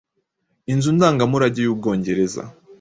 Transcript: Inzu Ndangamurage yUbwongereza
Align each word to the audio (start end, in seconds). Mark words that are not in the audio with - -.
Inzu 0.73 0.89
Ndangamurage 0.95 1.61
yUbwongereza 1.63 2.41